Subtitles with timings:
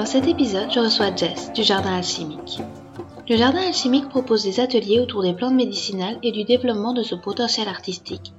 [0.00, 2.60] Dans cet épisode, je reçois Jess du Jardin Alchimique.
[3.28, 7.14] Le Jardin Alchimique propose des ateliers autour des plantes médicinales et du développement de ce
[7.14, 8.32] potentiel artistique,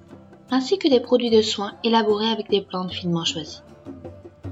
[0.49, 3.61] ainsi que des produits de soins élaborés avec des plantes finement choisies.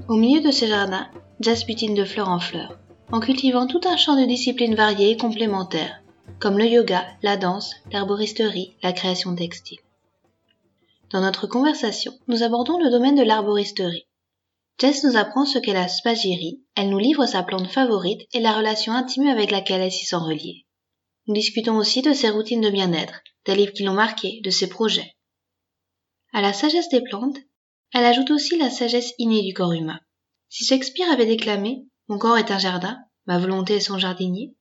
[0.06, 1.08] Au milieu de ce jardin,
[1.40, 2.78] Jess butine de fleur en fleur,
[3.10, 6.00] en cultivant tout un champ de disciplines variées et complémentaires,
[6.38, 9.80] comme le yoga, la danse, l'herboristerie, la création textile.
[11.10, 14.06] Dans notre conversation, nous abordons le domaine de l'arboristerie,
[14.80, 18.56] Jess nous apprend ce qu'est la spagyrie, elle nous livre sa plante favorite et la
[18.56, 20.64] relation intime avec laquelle elle s'y sent reliée.
[21.26, 24.70] Nous discutons aussi de ses routines de bien-être, des livres qui l'ont marqué, de ses
[24.70, 25.14] projets.
[26.32, 27.36] À la sagesse des plantes,
[27.92, 30.00] elle ajoute aussi la sagesse innée du corps humain.
[30.48, 34.56] Si Shakespeare avait déclamé Mon corps est un jardin, ma volonté est son jardinier,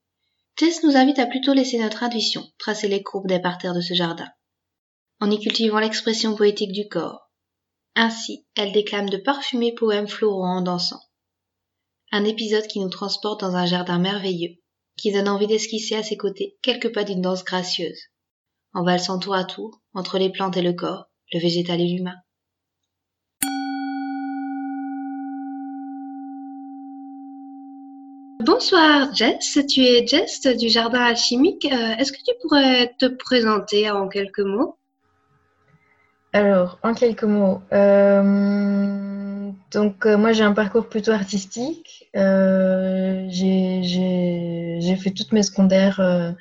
[0.57, 3.93] Jess nous invite à plutôt laisser notre intuition tracer les courbes des parterres de ce
[3.93, 4.27] jardin,
[5.21, 7.28] en y cultivant l'expression poétique du corps,
[7.95, 11.01] ainsi, elle déclame de parfumés poèmes floraux en dansant.
[12.11, 14.55] Un épisode qui nous transporte dans un jardin merveilleux,
[14.97, 17.99] qui donne envie d'esquisser à ses côtés quelques pas d'une danse gracieuse,
[18.73, 22.15] en valsant tour à tour entre les plantes et le corps, le végétal et l'humain.
[28.41, 31.65] Bonsoir Jess, tu es Jess du Jardin Alchimique.
[31.65, 34.78] Euh, est-ce que tu pourrais te présenter en quelques mots?
[36.31, 42.07] Alors, en quelques mots, euh, donc euh, moi j'ai un parcours plutôt artistique.
[42.15, 46.35] Euh, j'ai fait toutes mes secondaires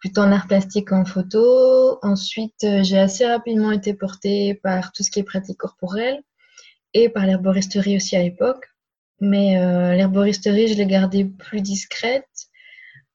[0.00, 1.98] plutôt en art plastique en photo.
[2.02, 6.22] Ensuite, j'ai assez rapidement été portée par tout ce qui est pratique corporelle
[6.92, 8.66] et par l'herboristerie aussi à l'époque.
[9.20, 9.54] Mais
[9.96, 12.28] l'herboristerie, je l'ai gardée plus discrète.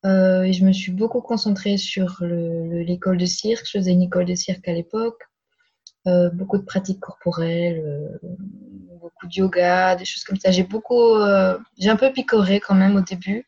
[0.03, 3.65] et je me suis beaucoup concentrée sur l'école de cirque.
[3.67, 5.21] Je faisais une école de cirque à l'époque.
[6.07, 8.17] Euh, beaucoup de pratiques corporelles, euh,
[9.01, 10.51] beaucoup de yoga, des choses comme ça.
[10.51, 13.45] J'ai beaucoup, euh, j'ai un peu picoré quand même au début.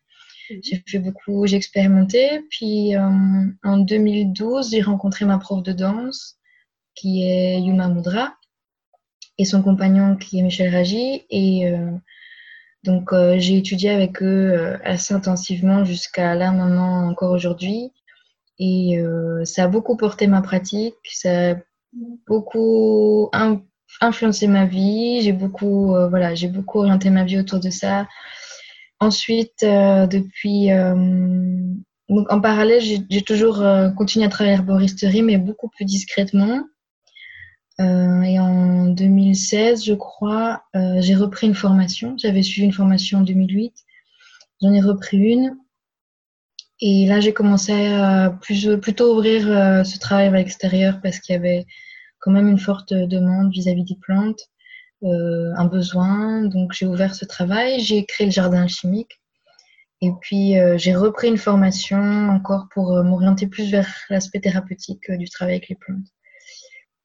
[0.50, 0.60] Mhm.
[0.64, 2.42] J'ai fait beaucoup, j'ai expérimenté.
[2.50, 6.38] Puis en 2012, j'ai rencontré ma prof de danse
[6.96, 8.34] qui est Yuma Mudra
[9.38, 11.24] et son compagnon qui est Michel Raji.
[11.30, 11.72] Et
[12.84, 17.94] donc j'ai étudié avec eux assez intensivement jusqu'à là maintenant encore aujourd'hui.
[18.58, 19.02] Et
[19.46, 20.96] ça a beaucoup porté ma pratique.
[21.06, 21.56] Ça
[21.94, 23.30] beaucoup
[24.02, 25.22] influencé ma vie.
[25.22, 28.08] J'ai beaucoup, euh, voilà, j'ai beaucoup orienté ma vie autour de ça.
[29.00, 30.96] Ensuite, euh, depuis, euh,
[32.10, 33.64] donc en parallèle, j'ai toujours
[33.96, 36.64] continué à travailler l'herboristerie, mais beaucoup plus discrètement.
[37.80, 42.16] et en 2016, je crois, j'ai repris une formation.
[42.18, 43.74] J'avais suivi une formation en 2008.
[44.62, 45.56] J'en ai repris une.
[46.82, 51.66] Et là, j'ai commencé à plutôt ouvrir ce travail à l'extérieur parce qu'il y avait
[52.20, 54.50] quand même une forte demande vis-à-vis des plantes,
[55.04, 56.44] euh, un besoin.
[56.44, 59.22] Donc j'ai ouvert ce travail, j'ai créé le jardin chimique.
[60.02, 65.12] Et puis euh, j'ai repris une formation encore pour euh, m'orienter plus vers l'aspect thérapeutique
[65.12, 66.08] du travail avec les plantes.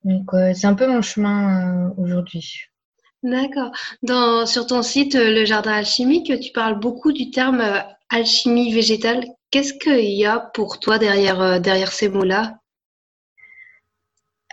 [0.05, 2.65] Donc c'est un peu mon chemin aujourd'hui.
[3.23, 3.73] D'accord.
[4.47, 7.65] Sur ton site, le jardin alchimique, tu parles beaucoup du terme
[8.11, 9.25] alchimie végétale.
[9.54, 12.59] Qu'est-ce qu'il y a pour toi derrière, derrière ces mots-là?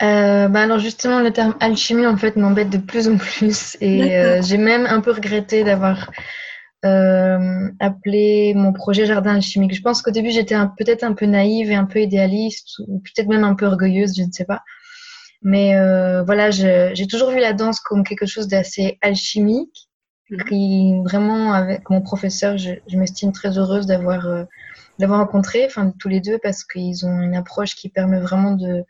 [0.03, 4.15] Euh, bah alors justement, le terme alchimie en fait m'embête de plus en plus et
[4.15, 6.11] euh, j'ai même un peu regretté d'avoir
[6.85, 9.73] euh, appelé mon projet jardin alchimique.
[9.73, 13.27] Je pense qu'au début j'étais peut-être un peu naïve et un peu idéaliste ou peut-être
[13.27, 14.61] même un peu orgueilleuse, je ne sais pas.
[15.41, 19.87] Mais euh, voilà, j'ai toujours vu la danse comme quelque chose d'assez alchimique.
[20.31, 20.43] Mhm.
[20.45, 24.45] Qui vraiment avec mon professeur, je, je m'estime très heureuse d'avoir euh,
[25.01, 28.85] d'avoir rencontré, enfin tous les deux parce qu'ils ont une approche qui permet vraiment de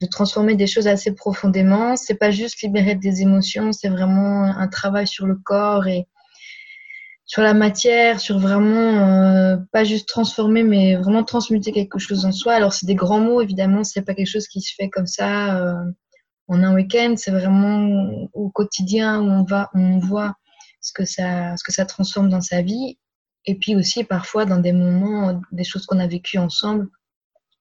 [0.00, 1.96] de transformer des choses assez profondément.
[1.96, 6.06] C'est pas juste libérer des émotions, c'est vraiment un travail sur le corps et
[7.26, 12.32] sur la matière, sur vraiment euh, pas juste transformer, mais vraiment transmuter quelque chose en
[12.32, 12.54] soi.
[12.54, 15.58] Alors c'est des grands mots, évidemment, c'est pas quelque chose qui se fait comme ça
[15.60, 15.92] euh,
[16.48, 17.14] en un week-end.
[17.16, 20.34] C'est vraiment au quotidien où on va, on voit
[20.80, 22.98] ce que ça, ce que ça transforme dans sa vie.
[23.46, 26.88] Et puis aussi parfois dans des moments, des choses qu'on a vécues ensemble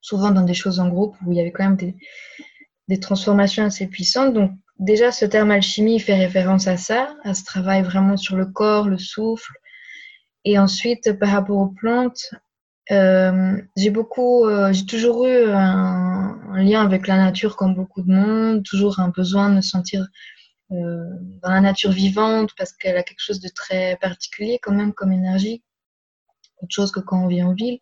[0.02, 1.96] souvent dans des choses en groupe où il y avait quand même des,
[2.88, 4.34] des transformations assez puissantes.
[4.34, 8.46] Donc déjà, ce terme alchimie fait référence à ça, à ce travail vraiment sur le
[8.46, 9.54] corps, le souffle.
[10.46, 12.34] Et ensuite, par rapport aux plantes,
[12.92, 18.12] euh, j'ai beaucoup, euh, j'ai toujours eu un, lien avec la nature comme beaucoup de
[18.12, 20.08] monde, toujours un besoin de me sentir
[20.72, 21.04] euh,
[21.44, 25.12] dans la nature vivante parce qu'elle a quelque chose de très particulier quand même comme
[25.12, 25.64] énergie,
[26.62, 27.80] autre chose que quand on vit en ville.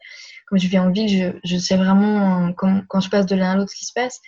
[0.48, 3.52] Quand je vis en ville, je, je sais vraiment quand, quand, je passe de l'un
[3.52, 4.20] à l'autre ce qui se passe.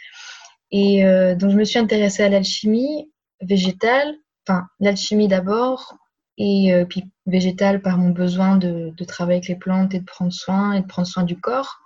[0.71, 1.03] Et
[1.35, 3.11] donc je me suis intéressée à l'alchimie
[3.41, 4.13] végétale,
[4.47, 5.97] enfin l'alchimie d'abord,
[6.39, 10.05] et euh, puis végétale par mon besoin de, de, travailler avec les plantes et de
[10.05, 11.79] prendre soin et de prendre soin du corps.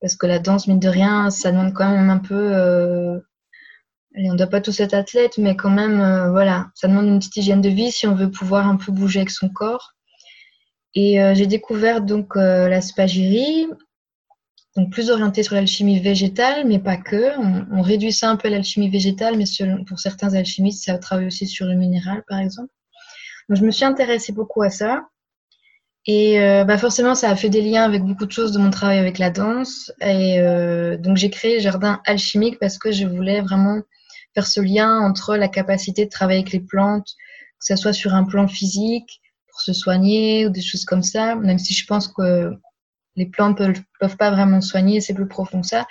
[0.00, 2.54] Parce que la danse, mine de rien, ça demande quand même un peu.
[2.54, 3.18] Euh,
[4.16, 7.18] on ne doit pas tous être athlète, mais quand même, euh, voilà, ça demande une
[7.18, 9.94] petite hygiène de vie si on veut pouvoir un peu bouger avec son corps.
[10.94, 13.66] Et euh, j'ai découvert donc la spagyrie,
[14.76, 17.38] donc plus orientée sur l'alchimie végétale, mais pas que.
[17.38, 20.98] On, on réduit ça un peu à l'alchimie végétale, mais selon, pour certains alchimistes, ça
[20.98, 22.72] travaille aussi sur le minéral, par exemple
[23.56, 25.06] je me suis intéressée beaucoup à ça.
[26.06, 28.70] Et euh, bah forcément, ça a fait des liens avec beaucoup de choses de mon
[28.70, 29.92] travail avec la danse.
[30.00, 33.80] Et euh, donc, j'ai créé jardin alchimique parce que je voulais vraiment
[34.34, 37.08] faire ce lien entre la capacité de travailler avec les plantes,
[37.58, 39.20] que ce soit sur un plan physique,
[39.50, 42.52] pour se soigner ou des choses comme ça, même si je pense que
[43.16, 45.86] les plantes ne peuvent, pas vraiment soigner, c'est plus profond que ça.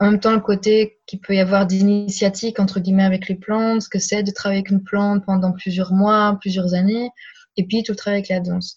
[0.00, 3.82] En même temps, le côté qu'il peut y avoir d'initiatique, entre guillemets, avec les plantes,
[3.82, 7.10] ce que c'est de travailler avec une plante pendant plusieurs mois, plusieurs années,
[7.56, 8.74] et puis tout le travail avec la danse.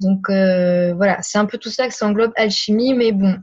[0.00, 3.36] Donc euh, voilà, c'est un peu tout ça que ça englobe alchimie, mais bon,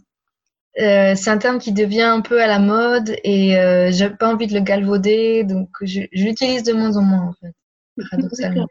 [0.80, 4.34] euh, c'est un terme qui devient un peu à la mode et euh, j'ai pas
[4.34, 7.54] envie de le galvauder, donc je, je l'utilise de moins en moins en fait,
[8.10, 8.68] paradoxalement.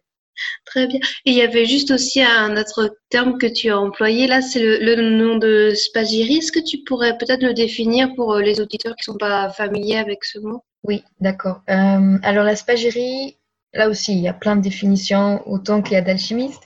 [0.65, 0.99] Très bien.
[1.25, 4.61] Et il y avait juste aussi un autre terme que tu as employé là, c'est
[4.61, 6.39] le, nom de spagyrie.
[6.39, 9.51] Est-ce que tu pourrais peut-être le définir pour euh, les auditeurs qui ne sont pas
[9.51, 10.65] familiers avec ce mot?
[10.83, 11.63] Oui, d'accord.
[11.71, 13.39] Euh, alors la spagyrie,
[13.73, 16.63] là aussi, il y a plein de définitions, autant qu'il y a d'alchimistes.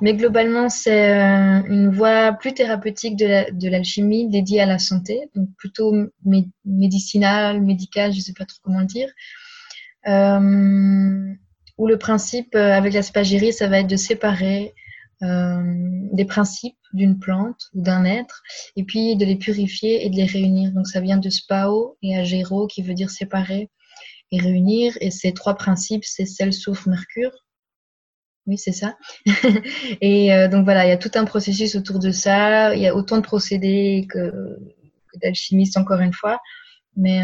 [0.00, 5.48] Mais globalement, c'est euh, une voie plus thérapeutique de l'alchimie dédiée à la santé, donc
[5.58, 5.94] plutôt
[6.64, 9.08] médicinale, médicale, je ne sais pas trop comment le dire.
[11.78, 14.74] Où le principe euh, avec la spagyrie, ça va être de séparer
[15.22, 15.62] euh,
[16.12, 18.42] des principes d'une plante ou d'un être,
[18.76, 20.72] et puis de les purifier et de les réunir.
[20.72, 23.70] Donc ça vient de spao et agéro, qui veut dire séparer
[24.32, 24.96] et réunir.
[25.00, 27.32] Et ces trois principes, c'est sel, soufre, mercure.
[28.46, 28.96] Oui, c'est ça.
[30.00, 32.74] et euh, donc voilà, il y a tout un processus autour de ça.
[32.74, 34.58] Il y a autant de procédés que,
[35.20, 36.38] d'alchimistes, encore une fois.
[36.96, 37.20] Mais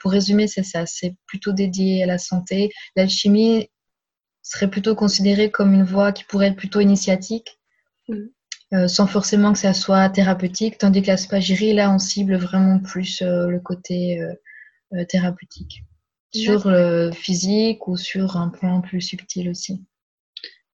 [0.00, 0.84] pour résumer, c'est ça.
[0.84, 2.70] C'est plutôt dédié à la santé.
[2.94, 3.70] L'alchimie,
[4.42, 7.58] serait plutôt considéré comme une voie qui pourrait être plutôt initiatique,
[8.08, 8.14] mm.
[8.74, 12.78] euh, sans forcément que ça soit thérapeutique, tandis que la spagyrie, là, on cible vraiment
[12.78, 15.84] plus euh, le côté euh, thérapeutique,
[16.34, 19.84] sur le physique ou sur un plan plus subtil aussi.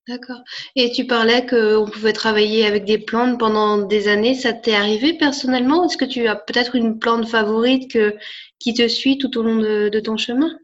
[0.07, 0.43] D'accord.
[0.77, 4.35] Et tu parlais qu'on pouvait travailler avec des plantes pendant des années.
[4.35, 5.87] Ça t'est arrivé personnellement?
[5.87, 8.15] Est-ce que tu as peut-être une plante favorite que,
[8.59, 10.59] qui te suit tout au long de ton chemin?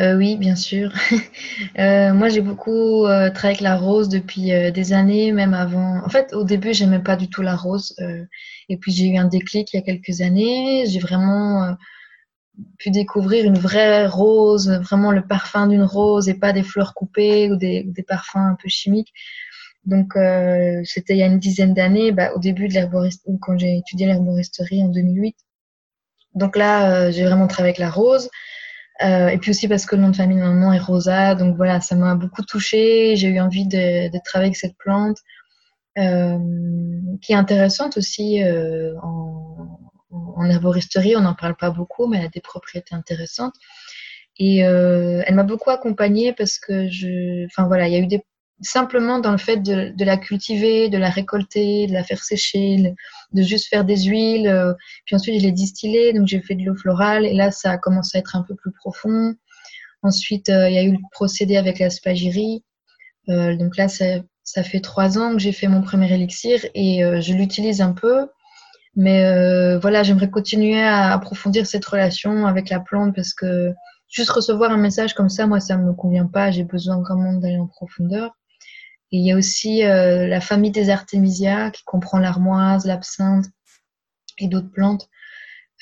[0.00, 0.92] Euh, oui, bien sûr.
[1.78, 6.04] euh, moi, j'ai beaucoup euh, travaillé avec la rose depuis euh, des années, même avant.
[6.04, 7.96] En fait, au début, j'aimais pas du tout la rose.
[8.68, 10.84] Et puis, j'ai eu un déclic il y a quelques années.
[10.86, 11.76] J'ai vraiment
[12.78, 17.50] pu découvrir une vraie rose, vraiment le parfum d'une rose et pas des fleurs coupées
[17.50, 19.12] ou des, des parfums un peu chimiques.
[19.84, 20.14] Donc,
[20.84, 24.06] c'était il y a une dizaine d'années, bah, au début de l'herboristerie, quand j'ai étudié
[24.06, 25.36] l'herboristerie en 2008.
[26.34, 28.28] Donc là, j'ai vraiment travaillé avec la rose.
[29.02, 31.56] Euh, et puis aussi parce que le nom de famille de maman est Rosa, donc
[31.56, 33.14] voilà, ça m'a beaucoup touchée.
[33.16, 35.18] J'ai eu envie de, de, travailler avec cette plante,
[35.98, 36.38] euh,
[37.22, 39.78] qui est intéressante aussi euh, en,
[40.10, 41.16] en, herboristerie.
[41.16, 43.54] On n'en parle pas beaucoup, mais elle a des propriétés intéressantes.
[44.38, 48.06] Et euh, elle m'a beaucoup accompagnée parce que je, enfin voilà, il y a eu
[48.06, 48.22] des
[48.60, 52.94] simplement dans le fait de, la cultiver, de la récolter, de la faire sécher,
[53.32, 54.48] de juste faire des huiles.
[54.48, 54.74] Euh,
[55.04, 57.24] puis ensuite, je l'ai distillée, donc j'ai fait de l'eau florale.
[57.24, 59.34] Et là, ça a commencé à être un peu plus profond.
[60.02, 62.64] Ensuite, euh, il y a eu le procédé avec la spagyrie.
[63.28, 67.34] Euh, donc là, ça, fait trois ans que j'ai fait mon premier élixir et je
[67.34, 68.28] l'utilise un peu.
[68.96, 73.72] Mais voilà, j'aimerais continuer à approfondir cette relation avec la plante parce que
[74.08, 76.50] juste recevoir un message comme ça, moi, ça ne me convient pas.
[76.50, 78.34] J'ai besoin vraiment d'aller en profondeur.
[79.10, 83.46] Il y a aussi euh, la famille des artémisias qui comprend l'armoise, l'absinthe
[84.38, 85.08] et d'autres plantes.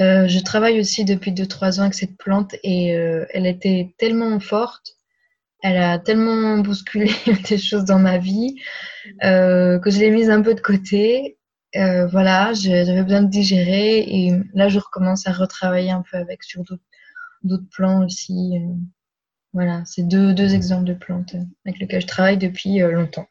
[0.01, 4.39] Euh, je travaille aussi depuis 2-3 ans avec cette plante et euh, elle était tellement
[4.41, 4.97] forte,
[5.63, 7.11] elle a tellement bousculé
[7.49, 8.57] des choses dans ma vie
[9.25, 11.39] euh, que je l'ai mise un peu de côté.
[11.77, 16.43] Euh, voilà, j'avais besoin de digérer et là je recommence à retravailler un peu avec
[16.43, 16.63] sur
[17.43, 18.53] d'autres plants aussi.
[19.57, 21.35] Voilà, c'est deux, deux exemples de plantes
[21.65, 23.27] avec lesquelles je travaille depuis euh, longtemps.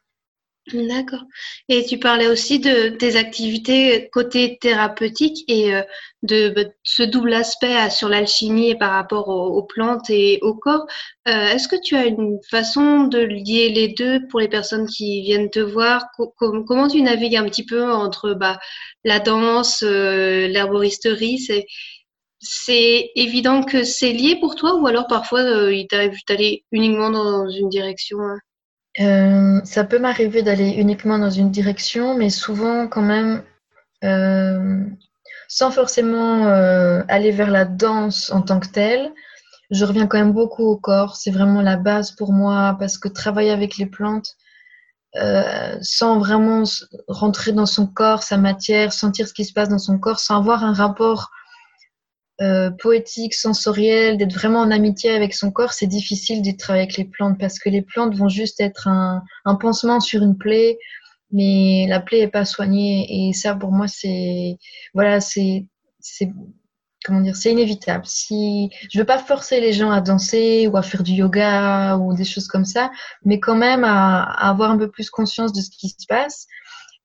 [0.73, 1.21] D'accord.
[1.69, 5.83] Et tu parlais aussi de tes activités côté thérapeutique et euh,
[6.23, 10.87] de, bah, ce double aspect sur l'alchimie par rapport aux, plantes et au corps.
[11.27, 15.21] Euh, est-ce que tu as une façon de lier les deux pour les personnes qui
[15.21, 16.07] viennent te voir?
[16.37, 18.57] Comment tu navigues un petit peu entre bah,
[19.03, 21.37] la danse, euh, l'herboristerie?
[22.47, 27.49] C'est évident que c'est lié pour toi ou alors parfois il t'arrive d'aller uniquement dans
[27.49, 28.37] une direction hein?
[29.01, 33.43] Euh, ça peut m'arriver d'aller uniquement dans une direction, mais souvent quand même,
[34.03, 34.85] euh,
[35.49, 39.11] sans forcément euh, aller vers la danse en tant que telle,
[39.69, 41.17] je reviens quand même beaucoup au corps.
[41.17, 44.35] C'est vraiment la base pour moi parce que travailler avec les plantes,
[45.81, 46.63] sans vraiment
[47.07, 50.37] rentrer dans son corps, sa matière, sentir ce qui se passe dans son corps, sans
[50.37, 51.31] avoir un rapport
[52.41, 56.97] euh, poétique, sensoriel, d'être vraiment en amitié avec son corps, c'est difficile de travailler avec
[56.97, 59.23] les plantes parce que les plantes vont juste être un,
[59.61, 60.77] pansement sur une plaie,
[61.31, 64.57] mais la plaie est pas soignée et ça pour moi c'est
[64.93, 65.65] voilà c'est
[67.05, 68.03] comment dire c'est inévitable.
[68.05, 72.13] Si je veux pas forcer les gens à danser ou à faire du yoga ou
[72.15, 72.91] des choses comme ça,
[73.23, 76.47] mais quand même à avoir un peu plus conscience de ce qui se passe.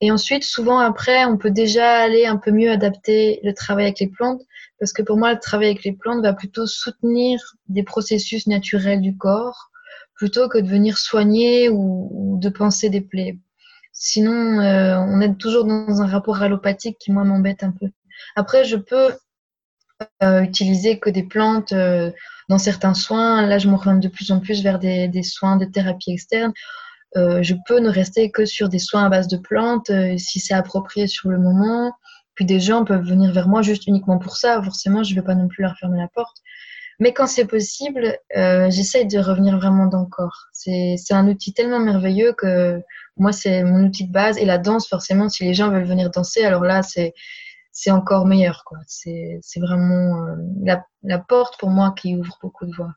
[0.00, 4.00] Et ensuite, souvent après, on peut déjà aller un peu mieux adapter le travail avec
[4.00, 4.40] les plantes
[4.80, 9.02] parce que pour moi, le travail avec les plantes va plutôt soutenir des processus naturels
[9.02, 9.70] du corps
[10.14, 13.38] plutôt que de venir soigner ou, de penser des plaies.
[13.92, 17.88] Sinon, euh, on est toujours dans un rapport allopathique qui, moi, m'embête un peu.
[18.36, 19.12] Après, je peux
[20.22, 22.10] euh, utiliser que des plantes euh,
[22.48, 23.46] dans certains soins.
[23.46, 26.52] Là, je me de plus en plus vers des soins de thérapie externe.
[27.14, 31.06] je peux ne rester que sur des soins à base de plantes si c'est approprié
[31.06, 31.92] sur le moment
[32.44, 34.62] des gens peuvent venir vers moi juste uniquement pour ça.
[34.62, 36.38] Forcément, je ne vais pas non plus leur fermer la porte.
[36.98, 40.48] Mais quand c'est possible, euh, j'essaye de revenir vraiment dans le corps.
[40.52, 42.80] C'est un outil tellement merveilleux que
[43.16, 44.36] moi, c'est mon outil de base.
[44.38, 47.14] Et la danse, forcément, si les gens veulent venir danser, alors là, c'est
[47.72, 48.64] c'est encore meilleur.
[48.86, 52.94] C'est vraiment euh, la, la porte pour moi qui ouvre beaucoup de voies.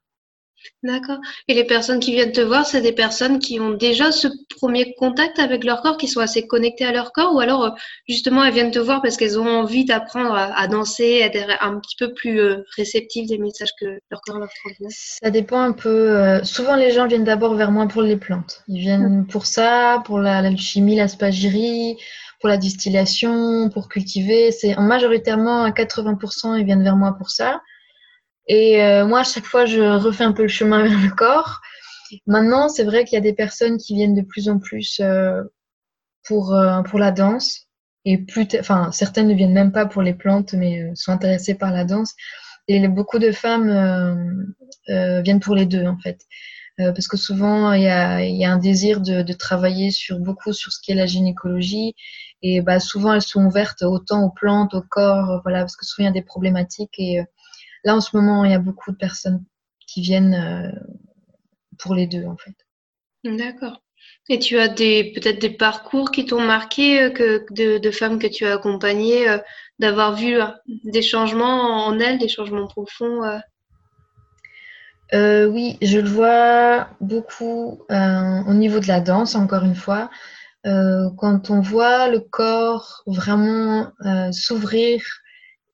[0.83, 1.19] D'accord.
[1.47, 4.27] Et les personnes qui viennent te voir, c'est des personnes qui ont déjà ce
[4.57, 7.69] premier contact avec leur corps, qui sont assez connectées à leur corps, ou alors euh,
[8.07, 11.79] justement elles viennent te voir parce qu'elles ont envie d'apprendre à, danser, à être un
[11.79, 14.87] petit peu plus euh, réceptives des messages que leur corps leur transmet?
[14.89, 15.89] Ça dépend un peu.
[15.89, 18.63] Euh, souvent les gens viennent d'abord vers moi pour les plantes.
[18.67, 19.27] Ils viennent mmh.
[19.27, 21.97] pour ça, pour l'alchimie, la, la spagyrie,
[22.41, 24.51] pour la distillation, pour cultiver.
[24.51, 27.61] C'est majoritairement à 80%, ils viennent vers moi pour ça.
[28.47, 31.61] Et euh, moi, à chaque fois, je refais un peu le chemin vers le corps.
[32.27, 35.41] Maintenant, c'est vrai qu'il y a des personnes qui viennent de plus en plus euh,
[36.25, 37.67] pour, euh, pour la danse.
[38.05, 41.71] Et plus, enfin, certaines ne viennent même pas pour les plantes, mais sont intéressées par
[41.71, 42.13] la danse.
[42.67, 44.53] Et beaucoup de femmes
[44.87, 46.19] viennent pour les deux, en fait.
[46.77, 50.51] parce que souvent, il y a, y a un désir de, de, travailler sur beaucoup
[50.51, 51.95] sur ce qui est la gynécologie.
[52.41, 56.03] Et bah, souvent, elles sont ouvertes autant aux plantes, au corps, voilà, parce que souvent,
[56.03, 56.95] il y a des problématiques.
[56.97, 57.21] Et
[57.83, 59.43] Là, en ce moment, il y a beaucoup de personnes
[59.87, 60.71] qui viennent euh,
[61.77, 62.55] pour les deux, en fait.
[63.23, 63.81] D'accord.
[64.29, 67.45] Et tu as des peut-être des parcours qui t'ont marqué, euh, que,
[67.79, 69.37] de, femmes que tu as accompagnées, euh,
[69.79, 70.37] d'avoir vu
[70.67, 73.21] des changements en elles, des changements profonds
[75.13, 80.09] Oui, je le vois beaucoup au niveau de la danse, encore une fois.
[80.63, 83.91] quand on voit le corps vraiment
[84.31, 85.03] s'ouvrir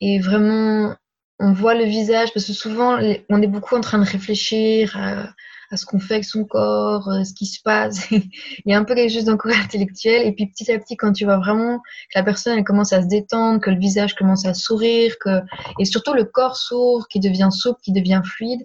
[0.01, 0.95] et vraiment
[1.39, 5.33] on voit le visage, parce que souvent, on est beaucoup en train de réfléchir à,
[5.77, 8.09] ce qu'on fait avec son corps, euh, ce qui se passe.
[8.11, 8.23] Il
[8.65, 10.25] y a un peu quelque chose d'encore intellectuel.
[10.27, 13.03] Et puis petit à petit, quand tu vois vraiment que la personne elle commence à
[13.03, 15.41] se détendre, que le visage commence à sourire, que
[15.77, 18.61] et surtout le corps s'ouvre, qui devient souple, qui devient fluide.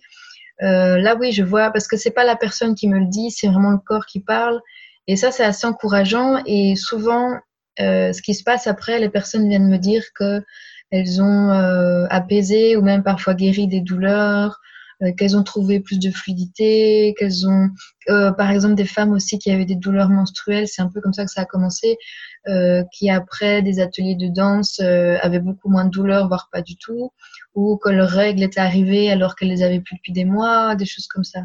[0.62, 3.30] Euh, là, oui, je vois parce que c'est pas la personne qui me le dit,
[3.30, 4.60] c'est vraiment le corps qui parle.
[5.06, 6.42] Et ça, c'est assez encourageant.
[6.46, 7.34] Et souvent,
[7.80, 10.42] euh, ce qui se passe après, les personnes viennent me dire que
[10.94, 14.60] elles ont euh, apaisé ou même parfois guéri des douleurs,
[15.02, 17.68] euh, qu'elles ont trouvé plus de fluidité, qu'elles ont,
[18.10, 21.12] euh, par exemple, des femmes aussi qui avaient des douleurs menstruelles, c'est un peu comme
[21.12, 21.96] ça que ça a commencé,
[22.92, 27.10] qui après des ateliers de danse avaient beaucoup moins de douleurs, voire pas du tout,
[27.54, 30.84] ou que leurs règles étaient arrivées alors qu'elles les avaient plus depuis des mois, des
[30.84, 31.40] choses comme ça.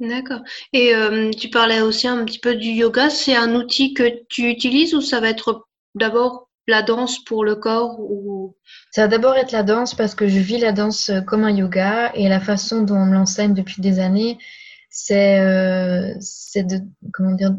[0.00, 0.40] D'accord.
[0.72, 0.92] Et
[1.38, 3.10] tu parlais aussi un petit peu du yoga.
[3.10, 7.56] C'est un outil que tu utilises ou ça va être d'abord la danse pour le
[7.56, 8.54] corps ou...
[8.90, 11.50] Ça va d'abord être la danse parce que je vis la danse euh, comme un
[11.50, 14.38] yoga et la façon dont on l'enseigne depuis des années,
[14.90, 16.14] c'est euh,
[16.56, 16.80] de,
[17.12, 17.56] comment dire,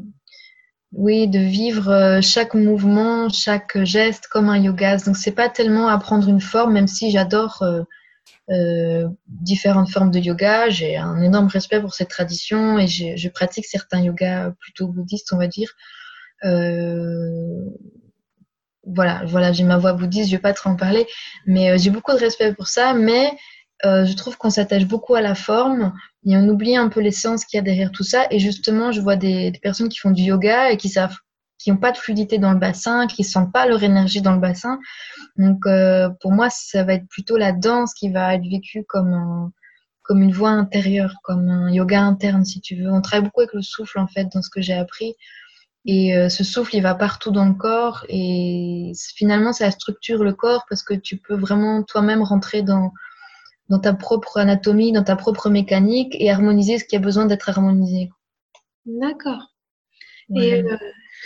[0.92, 4.98] oui, de vivre euh, chaque mouvement, chaque geste comme un yoga.
[4.98, 7.64] Donc, c'est pas tellement apprendre une forme, même si j'adore
[9.28, 10.70] différentes formes de yoga.
[10.70, 15.38] J'ai un énorme respect pour cette tradition et je pratique certains yogas plutôt bouddhistes, on
[15.38, 15.76] va dire.
[18.86, 21.06] Voilà, voilà, j'ai ma voix bouddhiste, je vais pas trop en parler,
[21.46, 23.32] mais j'ai beaucoup de respect pour ça, mais
[23.84, 25.94] je trouve qu'on s'attache beaucoup à la forme
[26.26, 28.28] et on oublie un peu l'essence qu'il y a derrière tout ça.
[28.32, 31.16] Et justement, je vois des, des, personnes qui font du yoga et qui savent
[31.60, 34.34] qui n'ont pas de fluidité dans le bassin, qui ne sentent pas leur énergie dans
[34.34, 34.80] le bassin.
[35.36, 39.52] Donc, euh, pour moi, ça va être plutôt la danse qui va être vécue comme,
[40.02, 42.90] comme une voie intérieure, comme un yoga interne, si tu veux.
[42.90, 45.16] On travaille beaucoup avec le souffle, en fait, dans ce que j'ai appris.
[45.92, 48.06] Et euh, ce souffle, il va partout dans le corps.
[48.10, 52.94] Et finalement, ça structure le corps parce que tu peux vraiment toi-même rentrer dans,
[53.70, 57.50] dans ta propre anatomie, dans ta propre mécanique et harmoniser ce qui a besoin d'être
[57.50, 58.12] harmonisé.
[58.86, 59.48] D'accord.
[60.36, 60.78] Et euh,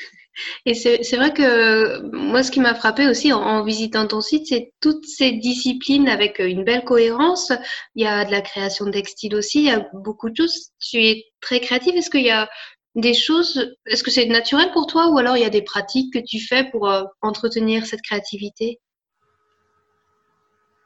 [0.65, 4.71] et c'est vrai que moi, ce qui m'a frappé aussi en, visitant ton site, c'est
[4.79, 7.51] toutes ces disciplines avec une belle cohérence.
[7.95, 10.69] Il y a de la création textile aussi, il y a beaucoup de choses.
[10.79, 11.97] Tu es très créative.
[11.97, 12.49] Est-ce qu'il y a
[12.95, 16.13] des choses, est-ce que c'est naturel pour toi ou alors il y a des pratiques
[16.13, 18.79] que tu fais pour euh, entretenir cette créativité?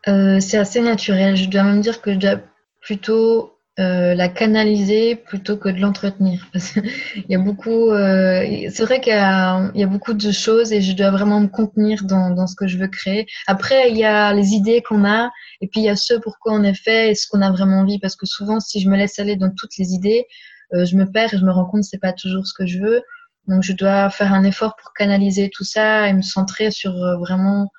[0.08, 1.36] Euh, C'est assez naturel.
[1.36, 2.40] Je dois même dire que je dois
[2.80, 6.48] plutôt euh, la canaliser plutôt que de l'entretenir.
[7.16, 11.12] il y a beaucoup, c'est vrai qu'il y, a beaucoup de choses et je dois
[11.12, 13.28] vraiment me contenir dans, dans ce que je veux créer.
[13.48, 16.54] Après, il y a les idées qu'on a et puis il y a ce pourquoi
[16.54, 18.00] on est fait et ce qu'on a vraiment envie.
[18.00, 20.26] Parce que souvent, si je me laisse aller dans toutes les idées,
[20.74, 22.80] je me perds et je me rends compte que c'est pas toujours ce que je
[22.80, 23.02] veux.
[23.48, 27.72] Donc, je dois faire un effort pour canaliser tout ça et me centrer sur vraiment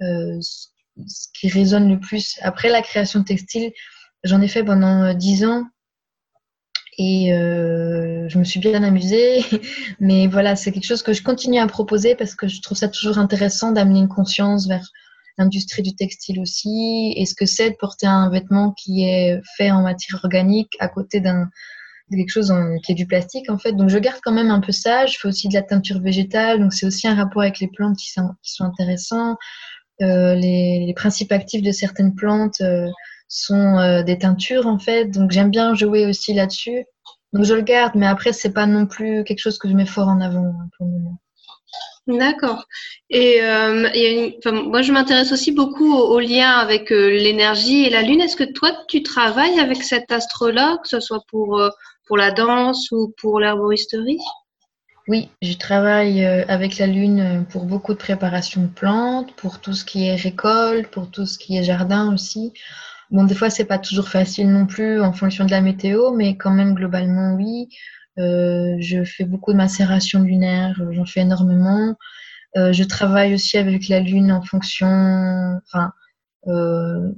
[0.00, 2.38] ce qui résonne le plus.
[2.42, 3.72] Après, la création textile,
[4.22, 5.64] J'en ai fait pendant euh, dix ans
[6.98, 9.42] et euh, je me suis bien amusée.
[10.00, 12.88] Mais voilà, c'est quelque chose que je continue à proposer parce que je trouve ça
[12.88, 14.86] toujours intéressant d'amener une conscience vers
[15.38, 19.70] l'industrie du textile aussi et ce que c'est de porter un vêtement qui est fait
[19.70, 21.48] en matière organique à côté d'un
[22.16, 22.52] quelque chose
[22.84, 23.72] qui est du plastique en fait.
[23.72, 25.06] Donc je garde quand même un peu ça.
[25.06, 27.96] Je fais aussi de la teinture végétale, donc c'est aussi un rapport avec les plantes
[27.96, 29.36] qui sont, qui sont intéressants.
[30.02, 32.62] Euh, les, principes actifs de certaines plantes
[33.30, 35.06] sont euh, des teintures en fait.
[35.06, 36.84] Donc j'aime bien jouer aussi là-dessus.
[37.32, 39.86] Donc je le garde, mais après c'est pas non plus quelque chose que je mets
[39.86, 41.20] fort en avant hein, pour le moment.
[42.06, 42.64] D'accord.
[43.08, 43.88] Et, euh,
[44.52, 48.20] moi, je m'intéresse aussi beaucoup au, lien avec euh, l'énergie et la lune.
[48.20, 51.62] Est-ce que toi, tu travailles avec cet astre-là, que ce soit pour,
[52.10, 54.18] pour la danse ou pour l'herboristerie
[55.06, 59.84] Oui, je travaille avec la lune pour beaucoup de préparation de plantes, pour tout ce
[59.84, 62.52] qui est récolte, pour tout ce qui est jardin aussi.
[63.12, 66.36] Bon, des fois, c'est pas toujours facile non plus en fonction de la météo, mais
[66.36, 67.68] quand même, globalement, oui.
[68.18, 71.94] Euh, je fais beaucoup de macération lunaire, j'en fais énormément.
[72.56, 75.92] Euh, je travaille aussi avec la lune en fonction, enfin,
[76.48, 77.12] euh,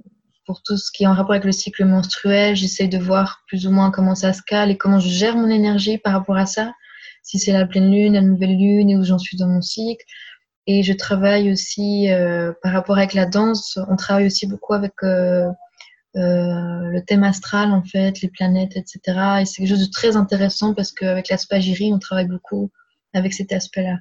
[0.47, 3.67] pour tout ce qui est en rapport avec le cycle menstruel, j'essaye de voir plus
[3.67, 6.47] ou moins comment ça se cale et comment je gère mon énergie par rapport à
[6.47, 6.73] ça.
[7.23, 10.05] Si c'est la pleine lune, la nouvelle lune et où j'en suis dans mon cycle.
[10.67, 12.09] Et je travaille aussi
[12.63, 13.79] par rapport avec la danse.
[13.89, 14.93] On travaille aussi beaucoup avec
[16.15, 19.01] euh, le thème astral, en fait, les planètes, etc.
[19.41, 22.71] Et c'est quelque chose de très intéressant parce qu'avec la spagyrie, on travaille beaucoup
[23.15, 23.99] avec cet aspect-là.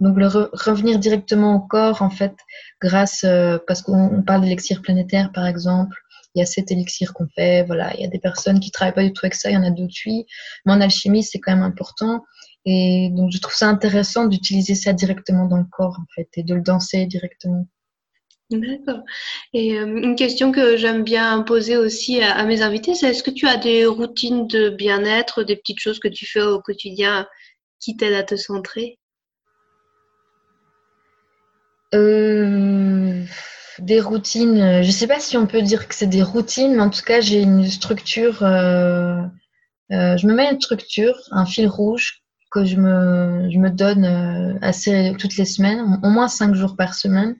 [0.00, 2.34] Donc, le revenir directement au corps, en fait,
[2.80, 5.96] grâce, euh, parce qu'on parle d'élixir planétaire, par exemple,
[6.34, 8.94] il y a cet élixir qu'on fait, voilà, il y a des personnes qui travaillent
[8.94, 10.24] pas du tout avec ça, il y en a d'autres, oui.
[10.64, 12.24] Mais en alchimie, c'est quand même important.
[12.64, 16.42] Et donc, je trouve ça intéressant d'utiliser ça directement dans le corps, en fait, et
[16.42, 17.66] de le danser directement.
[18.50, 19.04] D'accord.
[19.52, 23.30] Et euh, une question que j'aime bien poser aussi à, mes invités, c'est est-ce que
[23.30, 27.28] tu as des routines de bien-être, des petites choses que tu fais au quotidien
[27.78, 28.98] qui t'aident à te centrer?
[31.94, 33.24] Euh,
[33.78, 36.82] Des routines, je ne sais pas si on peut dire que c'est des routines, mais
[36.82, 38.42] en tout cas, j'ai une structure.
[38.42, 39.22] Euh,
[39.90, 42.22] je me mets une structure, un fil rouge
[42.52, 46.94] que je me, je me donne assez toutes les semaines, au moins cinq jours par
[46.94, 47.36] semaine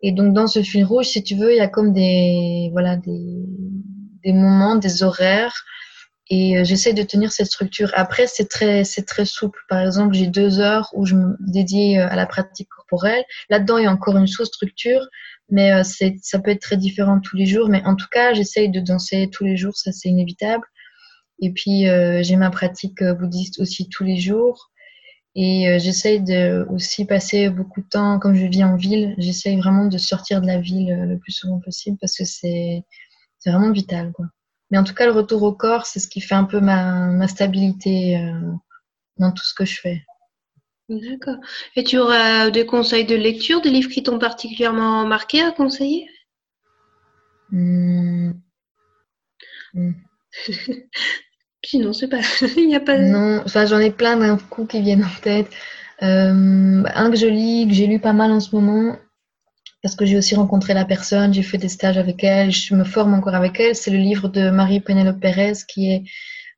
[0.00, 2.96] et donc, dans ce fil rouge, si tu veux, il y a comme des, voilà,
[2.96, 3.44] des,
[4.24, 5.64] des moments, des horaires.
[6.30, 7.90] Et euh, j'essaie de tenir cette structure.
[7.94, 9.60] Après, c'est très, c'est très souple.
[9.68, 13.24] Par exemple, j'ai deux heures où je me dédie euh, à la pratique corporelle.
[13.50, 15.06] Là-dedans, il y a encore une sous-structure,
[15.50, 17.68] mais euh, ça peut être très différent tous les jours.
[17.68, 20.64] Mais en tout cas, j'essaie de danser tous les jours, ça c'est inévitable.
[21.40, 21.84] Et puis,
[22.22, 24.72] j'ai ma pratique bouddhiste aussi tous les jours.
[25.40, 29.56] Et euh, j'essaye de aussi passer beaucoup de temps, comme je vis en ville, j'essaye
[29.56, 32.82] vraiment de sortir de la ville euh, le plus souvent possible parce que c'est
[33.46, 34.10] vraiment vital.
[34.12, 34.26] Quoi.
[34.72, 37.06] Mais en tout cas, le retour au corps, c'est ce qui fait un peu ma,
[37.12, 38.50] ma stabilité euh,
[39.18, 40.02] dans tout ce que je fais.
[40.88, 41.36] D'accord.
[41.76, 46.08] Et tu auras des conseils de lecture, des livres qui t'ont particulièrement marqué à conseiller?
[47.50, 48.32] Mmh.
[49.74, 49.92] Mmh.
[51.64, 52.20] Sinon, c'est pas.
[52.56, 52.96] Il n'y a pas.
[52.98, 55.50] Non, enfin, j'en ai plein d'un coup qui viennent en tête.
[56.00, 58.96] un que je lis, que j'ai lu pas mal en ce moment,
[59.82, 62.84] parce que j'ai aussi rencontré la personne, j'ai fait des stages avec elle, je me
[62.84, 63.74] forme encore avec elle.
[63.76, 66.08] C'est le livre de Marie Penelope Pérez qui est euh,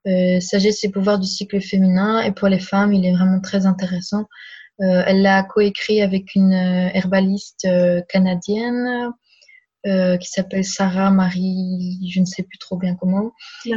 [0.04, 2.22] Sagesse et pouvoir du cycle féminin.
[2.22, 4.26] Et pour les femmes, il est vraiment très intéressant.
[4.80, 9.12] Euh, elle l'a coécrit avec une euh, herbaliste euh, canadienne
[9.86, 13.32] euh, qui s'appelle Sarah Marie, je ne sais plus trop bien comment.
[13.66, 13.72] Et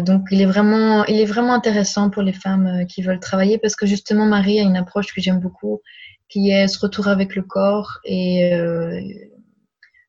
[0.00, 3.76] donc, il est, vraiment, il est vraiment intéressant pour les femmes qui veulent travailler parce
[3.76, 5.80] que justement, Marie a une approche que j'aime beaucoup
[6.28, 9.00] qui est ce retour avec le corps et euh,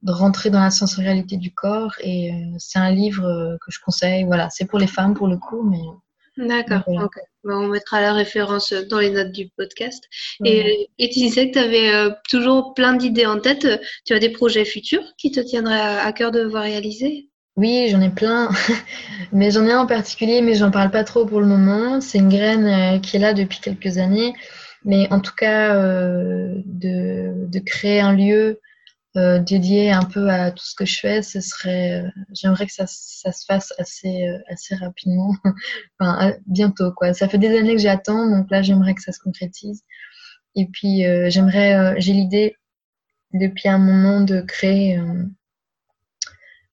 [0.01, 1.93] de rentrer dans la sensorialité du corps.
[2.01, 4.23] Et euh, c'est un livre euh, que je conseille.
[4.23, 5.79] Voilà, c'est pour les femmes pour le coup, mais.
[6.38, 6.83] D'accord,
[7.43, 10.05] on mettra la référence dans les notes du podcast.
[10.45, 13.67] Et, et, tu disais que tu avais toujours plein d'idées en tête.
[14.05, 17.27] Tu as des projets futurs qui te tiendraient à, cœur de voir réaliser?
[17.57, 18.49] Oui, j'en ai plein,
[19.33, 21.99] mais j'en ai un en particulier, mais j'en parle pas trop pour le moment.
[21.99, 24.33] C'est une graine qui est là depuis quelques années
[24.85, 28.59] mais en tout cas, euh, de, de, créer un lieu
[29.17, 32.74] euh, dédié un peu à tout ce que je fais, ce serait, euh, j'aimerais que
[32.74, 35.36] ça, ça, se fasse assez, euh, assez rapidement,
[36.45, 37.13] bientôt quoi.
[37.15, 39.84] Ça fait des années que j'attends, donc là j'aimerais que ça se concrétise.
[40.56, 42.56] Et puis j'aimerais, j'ai l'idée
[43.34, 45.00] depuis un moment de créer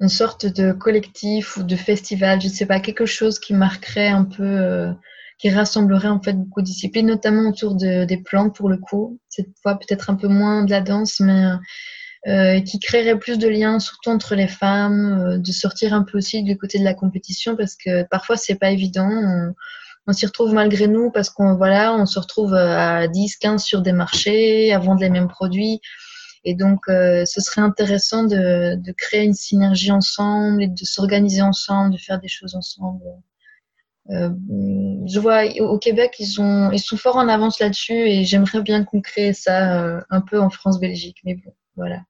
[0.01, 4.09] une sorte de collectif ou de festival, je ne sais pas, quelque chose qui marquerait
[4.09, 4.95] un peu
[5.39, 9.21] qui rassemblerait en fait beaucoup de disciplines, notamment autour de, des plantes pour le coup.
[9.29, 11.45] Cette fois peut-être un peu moins de la danse, mais
[12.27, 16.19] euh, qui créerait plus de liens, surtout entre les femmes, euh, de sortir un peu
[16.19, 19.55] aussi du côté de la compétition parce que parfois c'est pas évident.
[20.09, 23.83] On, s'y retrouve malgré nous parce qu'on voilà, on se retrouve à 10, 15 sur
[23.83, 25.81] des marchés, à vendre les mêmes produits.
[26.47, 31.43] Et donc, euh, ce serait intéressant de, de, créer une synergie ensemble et de s'organiser
[31.43, 33.03] ensemble, de faire des choses ensemble.
[34.11, 34.31] Euh,
[35.07, 38.85] je vois au Québec, ils, ont, ils sont forts en avance là-dessus et j'aimerais bien
[38.85, 41.19] qu'on crée ça euh, un peu en France-Belgique.
[41.25, 42.03] Mais bon, voilà.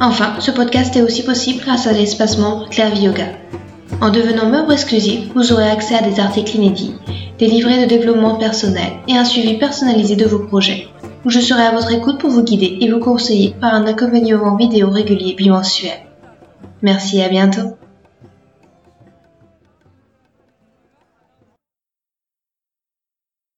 [0.00, 3.26] Enfin, ce podcast est aussi possible grâce à l'espace membre Yoga.
[4.00, 6.94] En devenant membre exclusif, vous aurez accès à des articles inédits,
[7.38, 10.88] des livrets de développement personnel et un suivi personnalisé de vos projets,
[11.26, 14.90] je serai à votre écoute pour vous guider et vous conseiller par un accompagnement vidéo
[14.90, 15.98] régulier bimensuel.
[16.82, 17.76] Merci à bientôt